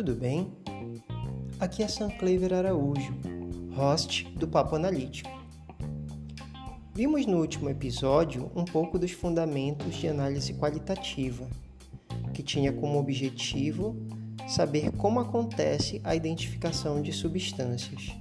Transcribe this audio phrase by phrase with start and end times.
[0.00, 0.50] tudo bem?
[1.58, 3.14] Aqui é Sam Clever Araújo,
[3.74, 5.28] host do Papo Analítico.
[6.94, 11.46] Vimos no último episódio um pouco dos fundamentos de análise qualitativa,
[12.32, 13.94] que tinha como objetivo
[14.48, 18.16] saber como acontece a identificação de substâncias.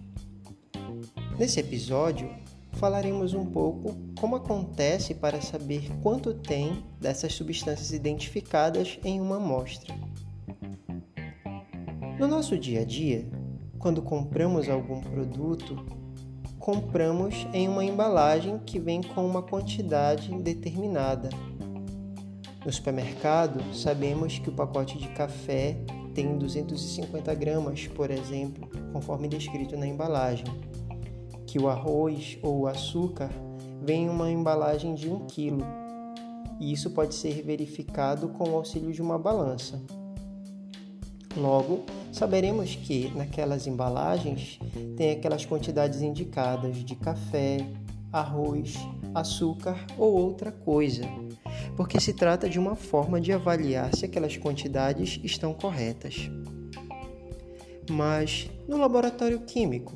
[1.38, 2.30] Nesse episódio,
[2.74, 10.09] falaremos um pouco como acontece para saber quanto tem dessas substâncias identificadas em uma amostra.
[12.20, 13.26] No nosso dia a dia,
[13.78, 15.78] quando compramos algum produto,
[16.60, 21.30] compramos em uma embalagem que vem com uma quantidade determinada.
[22.66, 25.78] No supermercado, sabemos que o pacote de café
[26.14, 30.46] tem 250 gramas, por exemplo, conforme descrito na embalagem,
[31.48, 33.30] que o arroz ou o açúcar
[33.82, 35.58] vem em uma embalagem de 1 kg,
[36.60, 39.82] e isso pode ser verificado com o auxílio de uma balança.
[41.40, 44.60] Logo, saberemos que naquelas embalagens
[44.98, 47.66] tem aquelas quantidades indicadas de café,
[48.12, 48.76] arroz,
[49.16, 51.04] açúcar ou outra coisa,
[51.78, 56.30] porque se trata de uma forma de avaliar se aquelas quantidades estão corretas.
[57.90, 59.94] Mas no laboratório químico,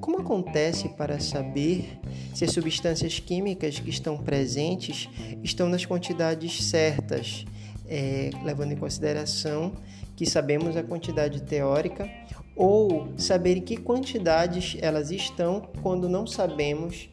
[0.00, 2.00] como acontece para saber
[2.34, 5.06] se as substâncias químicas que estão presentes
[5.42, 7.44] estão nas quantidades certas,
[7.86, 9.72] é, levando em consideração
[10.20, 12.06] que sabemos a quantidade teórica,
[12.54, 17.08] ou saber em que quantidades elas estão quando não sabemos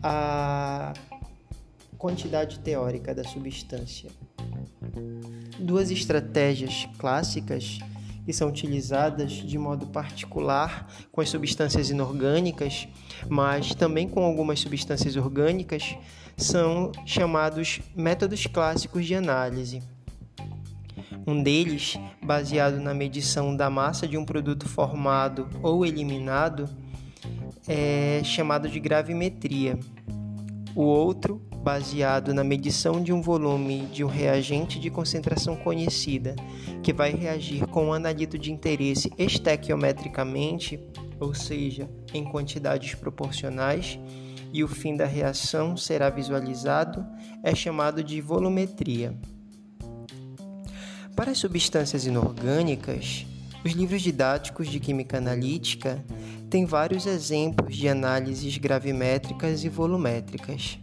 [0.00, 0.92] a
[1.98, 4.08] quantidade teórica da substância.
[5.58, 7.80] Duas estratégias clássicas
[8.24, 12.86] que são utilizadas de modo particular com as substâncias inorgânicas,
[13.28, 15.96] mas também com algumas substâncias orgânicas,
[16.36, 19.82] são chamados métodos clássicos de análise.
[21.26, 26.68] Um deles, baseado na medição da massa de um produto formado ou eliminado,
[27.66, 29.78] é chamado de gravimetria.
[30.74, 36.36] O outro, baseado na medição de um volume de um reagente de concentração conhecida,
[36.82, 40.78] que vai reagir com um analito de interesse estequiometricamente,
[41.18, 43.98] ou seja, em quantidades proporcionais,
[44.52, 47.04] e o fim da reação será visualizado,
[47.42, 49.16] é chamado de volumetria.
[51.16, 53.24] Para as substâncias inorgânicas,
[53.64, 56.04] os livros didáticos de química analítica
[56.50, 60.78] têm vários exemplos de análises gravimétricas e volumétricas.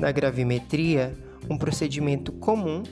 [0.00, 1.14] Na gravimetria,
[1.50, 2.82] um procedimento comum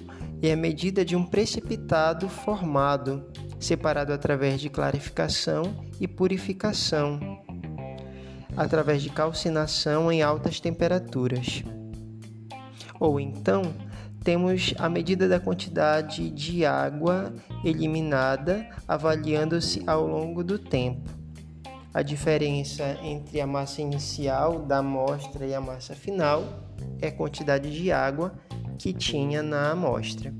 [0.42, 3.24] é a medida de um precipitado formado,
[3.58, 7.42] separado através de clarificação e purificação,
[8.54, 11.64] através de calcinação em altas temperaturas.
[13.00, 13.74] Ou então,
[14.22, 17.32] temos a medida da quantidade de água
[17.64, 21.10] eliminada, avaliando-se ao longo do tempo.
[21.92, 26.42] A diferença entre a massa inicial da amostra e a massa final
[27.00, 28.32] é a quantidade de água
[28.78, 30.32] que tinha na amostra.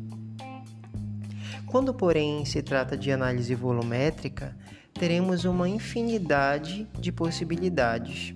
[1.67, 4.57] Quando, porém, se trata de análise volumétrica,
[4.95, 8.35] teremos uma infinidade de possibilidades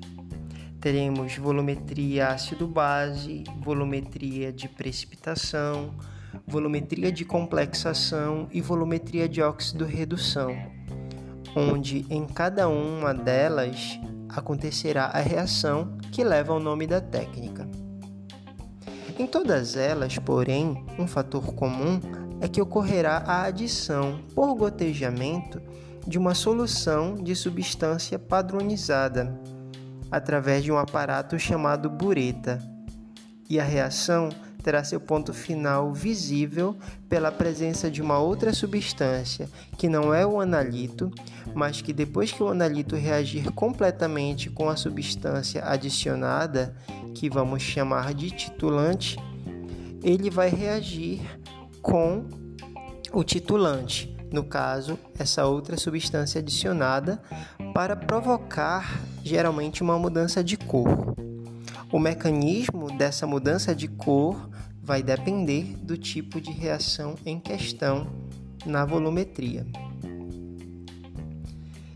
[0.80, 5.94] teremos volumetria ácido-base, volumetria de precipitação,
[6.46, 10.56] volumetria de complexação e volumetria de óxido-redução,
[11.56, 13.98] onde em cada uma delas
[14.28, 17.68] acontecerá a reação que leva ao nome da técnica.
[19.18, 22.00] Em todas elas, porém, um fator comum
[22.40, 25.60] é que ocorrerá a adição por gotejamento
[26.06, 29.40] de uma solução de substância padronizada
[30.16, 32.62] através de um aparato chamado bureta,
[33.48, 34.30] e a reação
[34.62, 36.76] terá seu ponto final visível
[37.08, 41.12] pela presença de uma outra substância, que não é o analito,
[41.54, 46.74] mas que depois que o analito reagir completamente com a substância adicionada,
[47.14, 49.16] que vamos chamar de titulante,
[50.02, 51.20] ele vai reagir
[51.80, 52.24] com
[53.12, 57.22] o titulante, no caso, essa outra substância adicionada,
[57.72, 61.16] para provocar geralmente uma mudança de cor.
[61.90, 64.48] O mecanismo dessa mudança de cor
[64.80, 68.06] vai depender do tipo de reação em questão
[68.64, 69.66] na volumetria.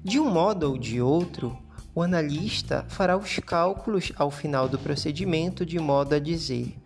[0.02, 1.56] De um modo ou de outro,
[1.94, 6.76] o analista fará os cálculos ao final do procedimento de modo a dizer: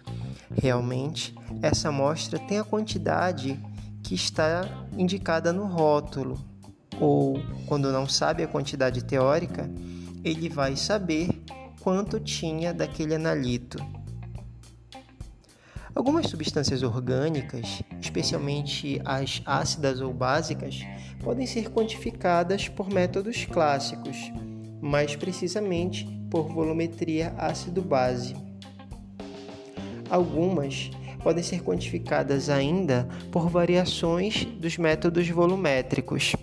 [0.55, 3.59] realmente, essa amostra tem a quantidade
[4.03, 6.39] que está indicada no rótulo,
[7.01, 9.71] ou quando não sabe a quantidade teórica,
[10.25, 11.29] ele vai saber
[11.81, 13.79] quanto tinha daquele analito.
[15.95, 20.81] Algumas substâncias orgânicas, especialmente as ácidas ou básicas,
[21.23, 24.17] podem ser quantificadas por métodos clássicos,
[24.81, 28.35] mais precisamente por volumetria ácido-base.
[30.11, 30.91] Algumas
[31.23, 36.35] podem ser quantificadas ainda por variações dos métodos volumétricos,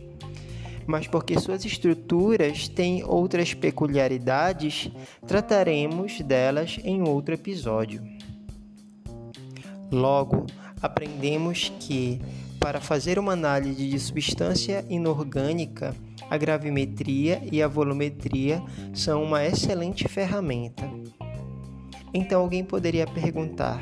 [0.85, 4.91] mas porque suas estruturas têm outras peculiaridades,
[5.27, 8.03] trataremos delas em outro episódio.
[9.91, 10.45] Logo,
[10.81, 12.21] aprendemos que,
[12.59, 15.95] para fazer uma análise de substância inorgânica,
[16.29, 18.63] a gravimetria e a volumetria
[18.93, 20.89] são uma excelente ferramenta.
[22.13, 23.81] Então alguém poderia perguntar: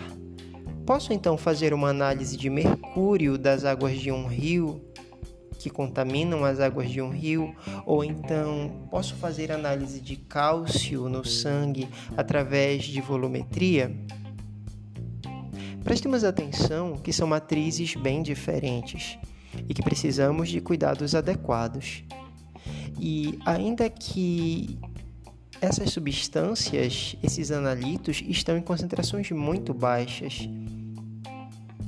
[0.86, 4.82] Posso então fazer uma análise de mercúrio das águas de um rio
[5.60, 7.54] que contaminam as águas de um rio?
[7.86, 13.96] Ou então posso fazer análise de cálcio no sangue através de volumetria?
[15.84, 19.20] Prestemos atenção que são matrizes bem diferentes
[19.68, 22.04] e que precisamos de cuidados adequados.
[23.00, 24.80] E ainda que
[25.62, 30.48] essas substâncias, esses analitos, estão em concentrações muito baixas,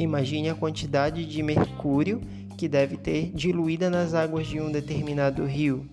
[0.02, 2.22] Imagine a quantidade de mercúrio
[2.62, 5.90] que deve ter diluída nas águas de um determinado rio.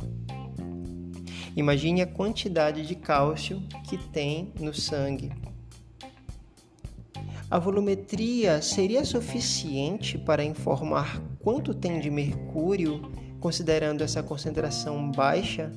[1.57, 5.33] Imagine a quantidade de cálcio que tem no sangue.
[7.51, 13.01] A volumetria seria suficiente para informar quanto tem de mercúrio,
[13.41, 15.73] considerando essa concentração baixa?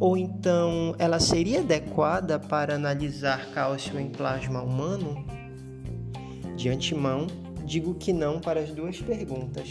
[0.00, 5.26] Ou então ela seria adequada para analisar cálcio em plasma humano?
[6.56, 7.26] De antemão,
[7.68, 9.70] digo que não para as duas perguntas.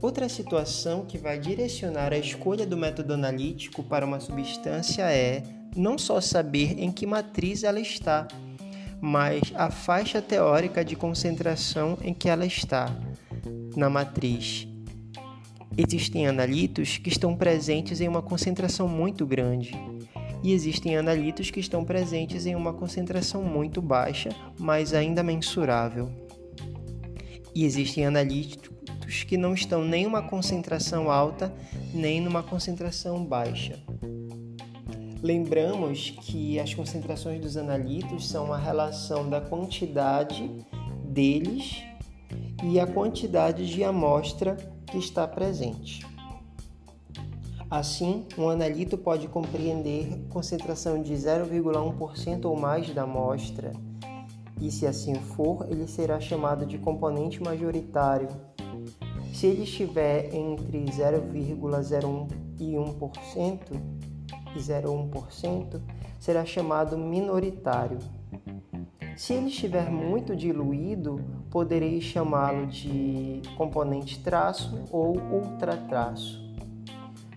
[0.00, 5.42] Outra situação que vai direcionar a escolha do método analítico para uma substância é
[5.74, 8.28] não só saber em que matriz ela está,
[9.00, 12.94] mas a faixa teórica de concentração em que ela está
[13.74, 14.68] na matriz.
[15.78, 19.72] Existem analitos que estão presentes em uma concentração muito grande,
[20.42, 26.10] e existem analitos que estão presentes em uma concentração muito baixa, mas ainda mensurável.
[27.54, 31.52] E existem analitos que não estão nem uma concentração alta,
[31.92, 33.78] nem numa concentração baixa.
[35.22, 40.50] Lembramos que as concentrações dos analitos são a relação da quantidade
[41.04, 41.84] deles
[42.64, 44.56] e a quantidade de amostra
[44.86, 46.11] que está presente.
[47.72, 53.72] Assim, um analito pode compreender concentração de 0,1% ou mais da amostra,
[54.60, 58.28] e se assim for, ele será chamado de componente majoritário.
[59.32, 62.28] Se ele estiver entre 0,01
[62.60, 63.58] e 1%
[64.54, 65.80] e 0,1%,
[66.20, 67.96] será chamado minoritário.
[69.16, 76.41] Se ele estiver muito diluído, poderei chamá-lo de componente traço ou ultratraço.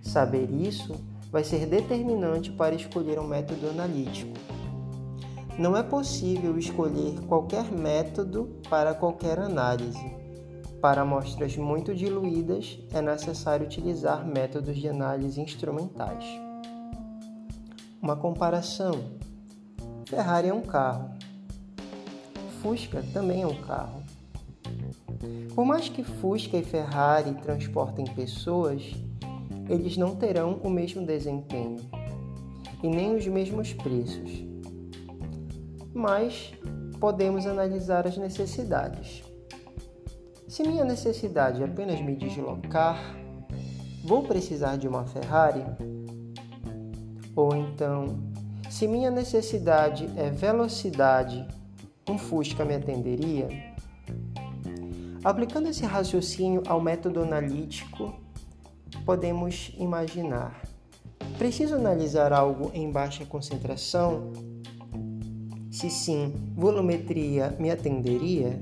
[0.06, 0.96] Saber isso
[1.32, 4.32] vai ser determinante para escolher um método analítico.
[5.58, 10.16] Não é possível escolher qualquer método para qualquer análise.
[10.80, 16.24] Para amostras muito diluídas, é necessário utilizar métodos de análise instrumentais.
[18.02, 18.94] Uma comparação:
[20.06, 21.10] Ferrari é um carro,
[22.62, 24.04] Fusca também é um carro.
[25.54, 28.94] Por mais que Fusca e Ferrari transportem pessoas,
[29.70, 31.78] eles não terão o mesmo desempenho
[32.84, 34.46] e nem os mesmos preços.
[35.94, 36.54] Mas
[37.00, 39.24] podemos analisar as necessidades.
[40.48, 43.16] Se minha necessidade é apenas me deslocar,
[44.04, 45.64] vou precisar de uma Ferrari?
[47.36, 48.20] Ou então,
[48.70, 51.46] se minha necessidade é velocidade,
[52.10, 53.48] um Fusca me atenderia?
[55.24, 58.25] Aplicando esse raciocínio ao método analítico,
[59.06, 60.60] podemos imaginar.
[61.38, 64.34] Preciso analisar algo em baixa concentração?
[65.70, 68.62] Se sim, volumetria me atenderia?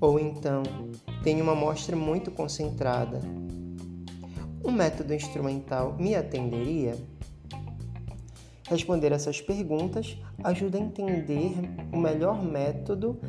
[0.00, 0.62] Ou então,
[1.22, 3.20] tenho uma amostra muito concentrada?
[4.64, 6.94] Um método instrumental me atenderia?
[8.68, 11.52] Responder essas perguntas ajuda a entender
[11.92, 13.20] o melhor método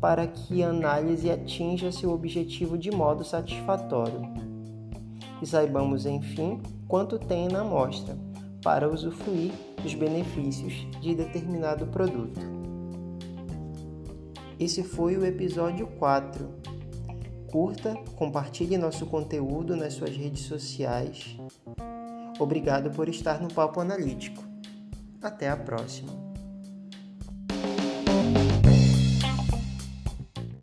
[0.00, 4.51] para que a análise atinja seu objetivo de modo satisfatório
[5.42, 8.16] e saibamos, enfim, quanto tem na amostra
[8.62, 12.40] para usufruir dos benefícios de determinado produto.
[14.58, 16.48] Esse foi o episódio 4.
[17.50, 21.36] Curta, compartilhe nosso conteúdo nas suas redes sociais.
[22.38, 24.42] Obrigado por estar no Papo Analítico.
[25.20, 26.31] Até a próxima!